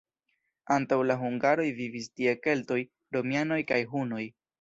[0.75, 2.79] Antaŭ la hungaroj vivis tie keltoj,
[3.17, 4.23] romianoj kaj hunoj.